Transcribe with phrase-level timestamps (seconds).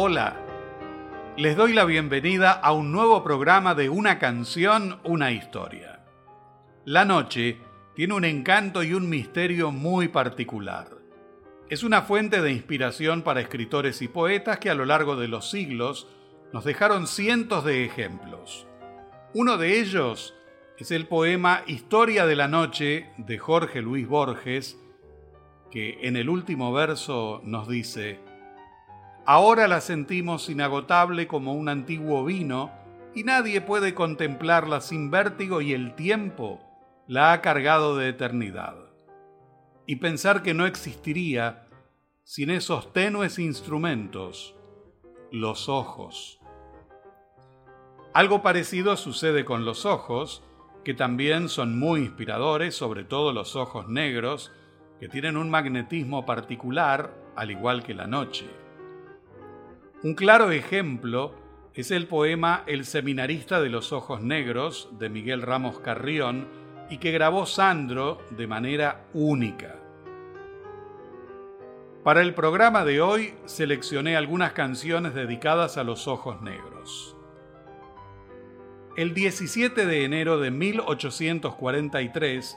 [0.00, 0.36] Hola,
[1.36, 6.04] les doy la bienvenida a un nuevo programa de Una canción, una historia.
[6.84, 7.58] La noche
[7.96, 10.90] tiene un encanto y un misterio muy particular.
[11.68, 15.50] Es una fuente de inspiración para escritores y poetas que a lo largo de los
[15.50, 16.06] siglos
[16.52, 18.68] nos dejaron cientos de ejemplos.
[19.34, 20.32] Uno de ellos
[20.78, 24.78] es el poema Historia de la Noche de Jorge Luis Borges,
[25.72, 28.27] que en el último verso nos dice,
[29.30, 32.70] Ahora la sentimos inagotable como un antiguo vino
[33.14, 36.62] y nadie puede contemplarla sin vértigo y el tiempo
[37.06, 38.74] la ha cargado de eternidad.
[39.84, 41.66] Y pensar que no existiría
[42.24, 44.56] sin esos tenues instrumentos,
[45.30, 46.40] los ojos.
[48.14, 50.42] Algo parecido sucede con los ojos,
[50.84, 54.52] que también son muy inspiradores, sobre todo los ojos negros,
[54.98, 58.46] que tienen un magnetismo particular, al igual que la noche.
[60.00, 61.34] Un claro ejemplo
[61.74, 66.46] es el poema El seminarista de los ojos negros de Miguel Ramos Carrión
[66.88, 69.74] y que grabó Sandro de manera única.
[72.04, 77.16] Para el programa de hoy seleccioné algunas canciones dedicadas a los ojos negros.
[78.96, 82.56] El 17 de enero de 1843,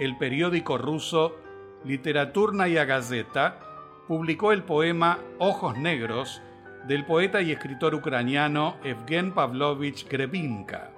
[0.00, 1.36] el periódico ruso
[1.84, 3.60] Literaturnaya Gazeta
[4.08, 6.42] publicó el poema Ojos Negros
[6.86, 10.90] del poeta y escritor ucraniano Evgen Pavlovich Grebinka.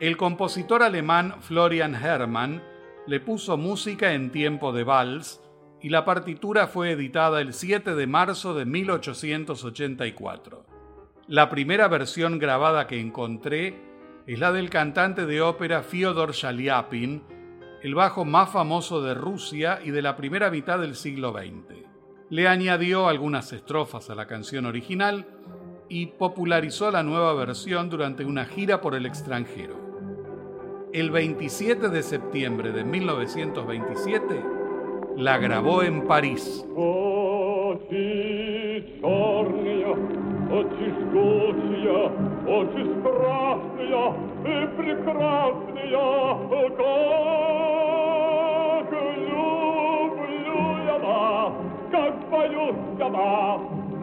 [0.00, 2.62] El compositor alemán Florian Hermann
[3.06, 5.40] le puso música en tiempo de vals
[5.80, 10.66] y la partitura fue editada el 7 de marzo de 1884.
[11.28, 13.74] La primera versión grabada que encontré
[14.26, 17.22] es la del cantante de ópera Fyodor Shaliapin,
[17.82, 21.83] el bajo más famoso de Rusia y de la primera mitad del siglo XX.
[22.34, 25.24] Le añadió algunas estrofas a la canción original
[25.88, 29.76] y popularizó la nueva versión durante una gira por el extranjero.
[30.92, 34.42] El 27 de septiembre de 1927
[35.16, 36.66] la grabó en París.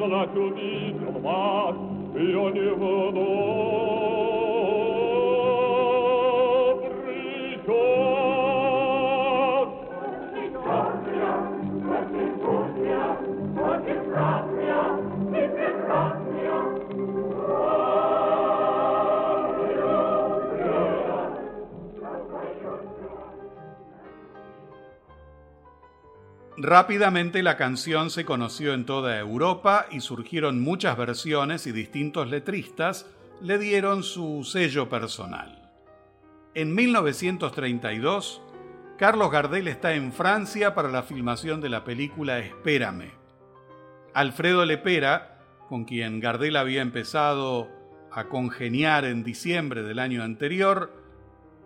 [0.07, 1.73] la cubit, au mar,
[2.15, 2.69] et on y
[26.71, 33.05] Rápidamente la canción se conoció en toda Europa y surgieron muchas versiones y distintos letristas
[33.41, 35.69] le dieron su sello personal.
[36.53, 38.41] En 1932,
[38.97, 43.11] Carlos Gardel está en Francia para la filmación de la película Espérame.
[44.13, 47.67] Alfredo Lepera, con quien Gardel había empezado
[48.13, 51.00] a congeniar en diciembre del año anterior,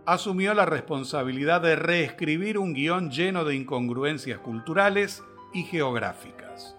[0.05, 5.23] asumió la responsabilidad de reescribir un guion lleno de incongruencias culturales
[5.53, 6.77] y geográficas.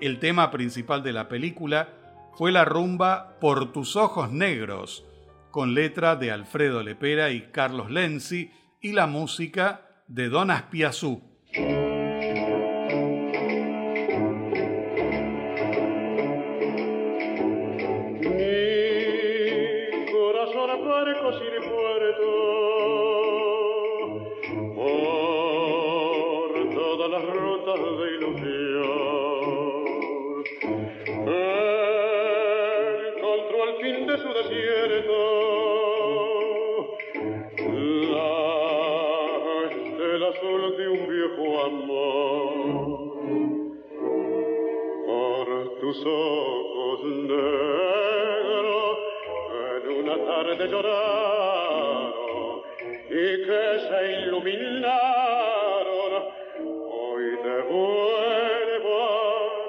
[0.00, 1.88] El tema principal de la película
[2.34, 5.04] fue la rumba Por tus ojos negros,
[5.50, 8.50] con letra de Alfredo Lepera y Carlos Lenzi
[8.80, 11.31] y la música de Don Aspiazú.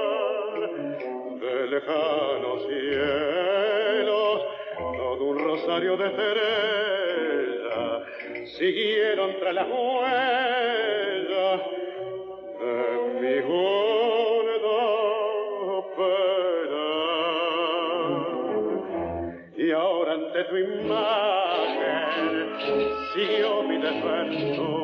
[1.41, 4.37] de lejanos cielos,
[4.79, 7.45] todo un rosario de estrellas
[8.57, 11.61] siguieron tras las huellas
[12.61, 12.77] de
[13.21, 13.85] mi gordo.
[19.57, 22.05] Y ahora ante tu imagen
[23.15, 24.84] siguió mi despertar.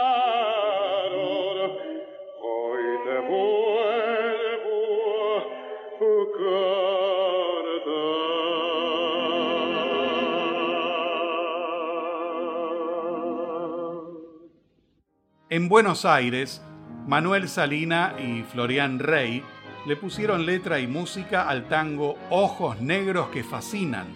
[15.59, 16.61] Buenos Aires,
[17.07, 19.43] Manuel Salina y Florian Rey
[19.85, 24.07] le pusieron letra y música al tango Ojos Negros que Fascinan.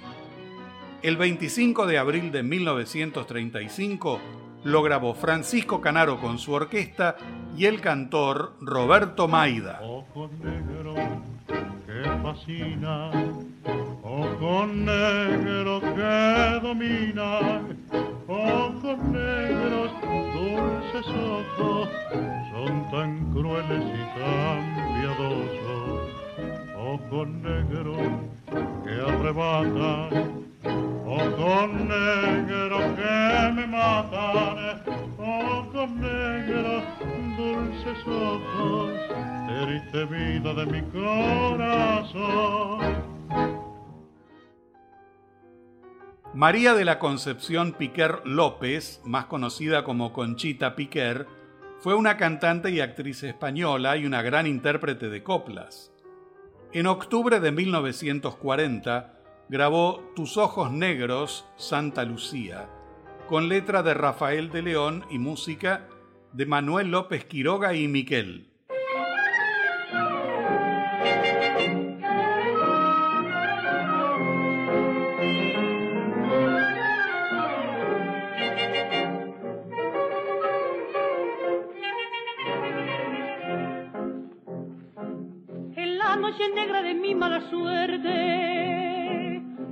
[1.01, 4.19] El 25 de abril de 1935
[4.63, 7.17] lo grabó Francisco Canaro con su orquesta
[7.57, 9.81] y el cantor Roberto Maida.
[9.83, 10.97] Ojos negros
[11.85, 13.55] que fascinan,
[14.03, 17.77] ojos negros que dominan,
[18.35, 19.91] ojos negros
[20.33, 21.89] dulces ojos
[22.51, 24.61] son tan crueles y tan
[24.95, 25.99] piadosos,
[26.77, 28.07] ojos negros
[28.83, 30.09] que arrebatan,
[31.05, 34.57] ojos negros que me matan,
[35.17, 36.83] ojos negros,
[37.37, 38.91] dulces ojos,
[39.47, 42.25] triste vida de mi corazón.
[46.35, 51.27] María de la Concepción Piquer López, más conocida como Conchita Piquer,
[51.79, 55.93] fue una cantante y actriz española y una gran intérprete de coplas.
[56.73, 59.17] En octubre de 1940
[59.47, 62.67] grabó Tus ojos negros, Santa Lucía,
[63.29, 65.87] con letra de Rafael de León y música
[66.33, 68.54] de Manuel López Quiroga y Miquel.
[87.05, 88.11] Mi mala suerte.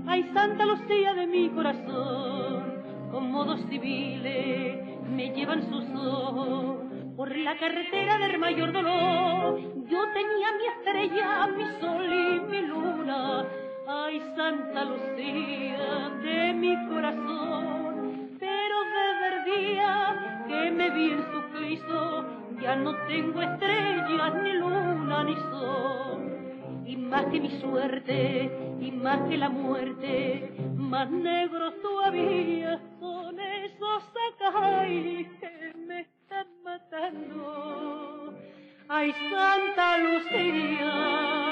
[0.06, 4.78] Ay, Santa Lucía de mi corazón, con modos civiles
[5.10, 6.78] me llevan sus ojos
[7.16, 9.60] por la carretera del mayor dolor.
[9.90, 13.46] Yo tenía mi estrella, mi sol y mi luna.
[13.88, 21.42] Ay, Santa Lucía de mi corazón, pero desde el día que me vi en su
[21.58, 22.26] Cristo,
[22.62, 26.23] ya no tengo estrellas, ni luna, ni sol
[26.94, 34.04] y más que mi suerte, y más que la muerte, más negros todavía son esos
[34.40, 38.36] acay que me están matando.
[38.88, 41.43] Ay, Santa Lucía,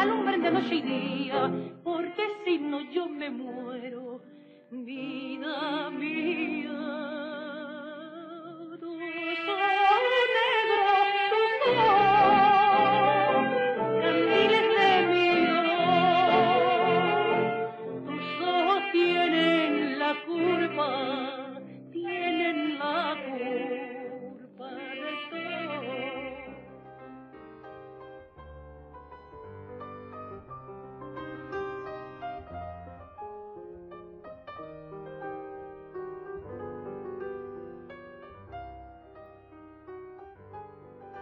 [0.00, 1.69] all'ombra dello scidio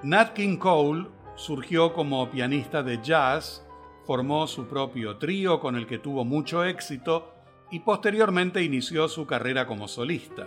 [0.04, 3.66] Nat King Cole surgió como pianista de jazz,
[4.04, 7.34] formó su propio trío con el que tuvo mucho éxito
[7.72, 10.46] y posteriormente inició su carrera como solista.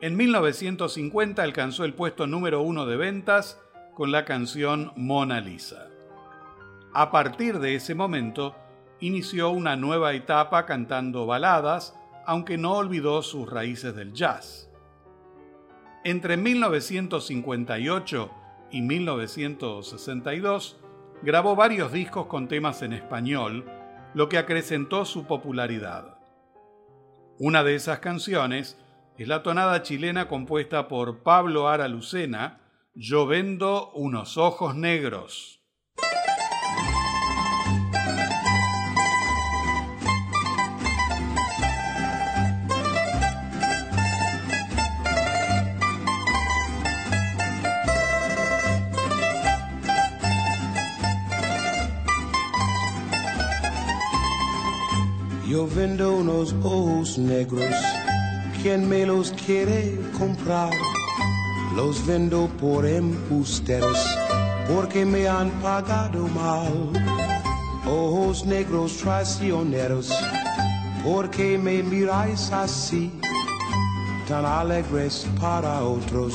[0.00, 3.60] En 1950 alcanzó el puesto número uno de ventas
[3.94, 5.88] con la canción Mona Lisa.
[6.94, 8.54] A partir de ese momento,
[9.00, 14.67] inició una nueva etapa cantando baladas, aunque no olvidó sus raíces del jazz.
[16.04, 18.30] Entre 1958
[18.70, 20.80] y 1962
[21.22, 23.64] grabó varios discos con temas en español,
[24.14, 26.18] lo que acrecentó su popularidad.
[27.38, 28.78] Una de esas canciones
[29.16, 32.60] es la tonada chilena compuesta por Pablo Ara Lucena,
[32.94, 35.57] Yo vendo unos ojos negros.
[55.58, 57.74] Yo vendo unos ojos negros.
[58.62, 60.70] Quien me los quiere comprar?
[61.74, 63.98] Los vendo por embusteros
[64.68, 66.92] porque me han pagado mal.
[67.90, 70.16] Ojos negros traicioneros,
[71.04, 73.10] porque me miráis así,
[74.28, 76.34] tan alegres para otros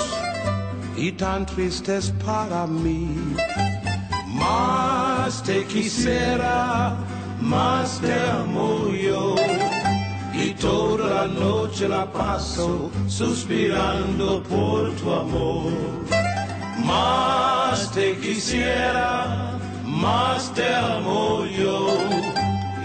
[0.97, 3.07] y tan tristes para mí.
[4.27, 6.97] Más te quisiera,
[7.43, 9.35] más te amo yo.
[10.33, 15.71] Y toda la noche la paso suspirando por tu amor.
[16.83, 21.97] Más te quisiera, más te amo yo.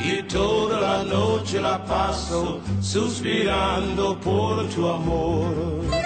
[0.04, 5.97] Y toda la noche la paso suspirando por tu amor.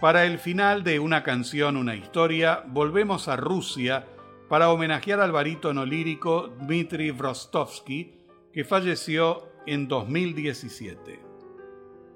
[0.00, 4.06] Para el final de Una canción, una historia, volvemos a Rusia
[4.48, 8.14] para homenajear al barítono lírico Dmitry Vrostovsky,
[8.50, 11.20] que falleció en 2017.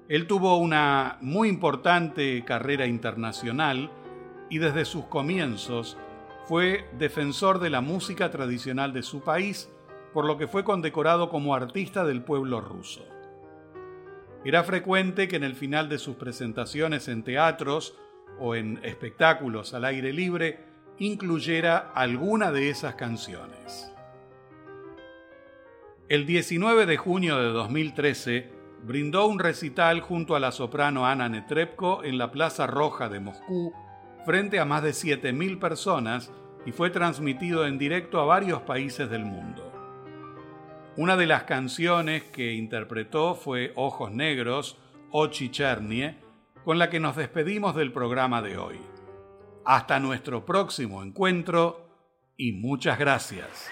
[0.09, 3.91] Él tuvo una muy importante carrera internacional
[4.49, 5.95] y desde sus comienzos
[6.47, 9.69] fue defensor de la música tradicional de su país,
[10.11, 13.05] por lo que fue condecorado como artista del pueblo ruso.
[14.45, 17.97] Era frecuente que en el final de sus presentaciones en teatros
[18.39, 20.59] o en espectáculos al aire libre
[20.99, 23.91] incluyera alguna de esas canciones.
[26.07, 32.03] El 19 de junio de 2013, brindó un recital junto a la soprano Ana Netrebko
[32.03, 33.73] en la Plaza Roja de Moscú
[34.25, 36.31] frente a más de 7.000 personas
[36.67, 39.74] y fue transmitido en directo a varios países del mundo.
[40.97, 44.77] Una de las canciones que interpretó fue Ojos Negros,
[45.11, 46.15] Ochi Chernie,
[46.63, 48.79] con la que nos despedimos del programa de hoy.
[49.65, 51.89] Hasta nuestro próximo encuentro
[52.37, 53.69] y muchas gracias.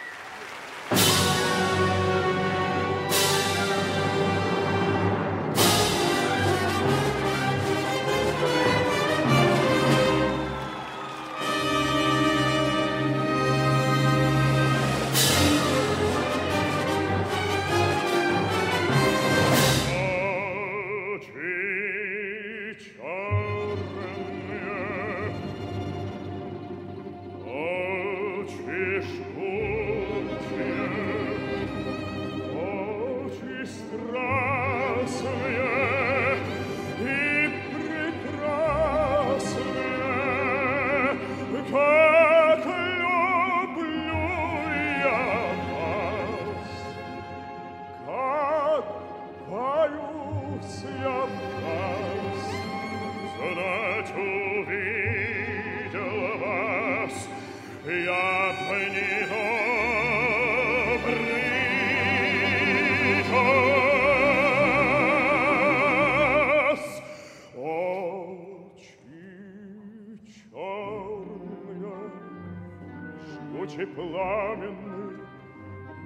[73.64, 75.20] Лучи пламенны,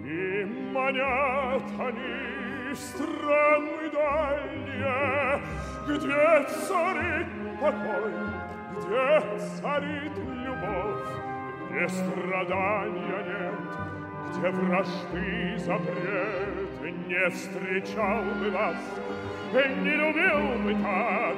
[0.04, 5.42] И манят они в страны дальние,
[5.88, 7.28] Где царит
[7.60, 8.14] покой,
[8.74, 11.10] где царит любовь,
[11.70, 13.57] Где страдания нет.
[17.33, 18.77] встречал бы вас,
[19.53, 21.37] не любил бы так,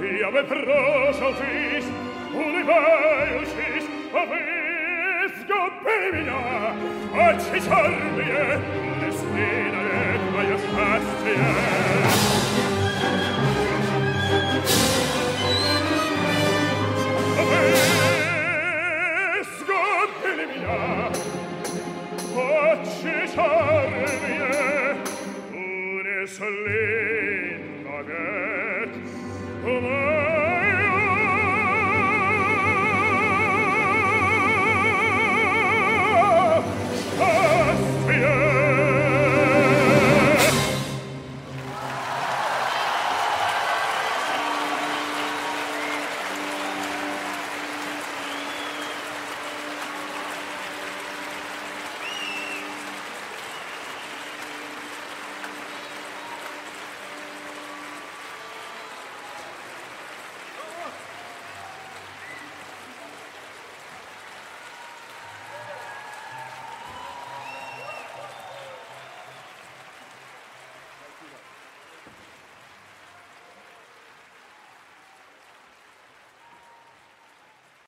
[0.00, 1.88] я бы прошелтись,
[2.32, 6.74] улыбающись, а вы сгубили меня,
[7.14, 8.60] очи черные,
[9.00, 12.39] несли навек мое счастье.